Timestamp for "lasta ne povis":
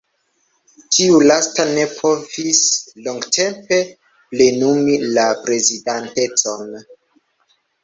1.31-2.61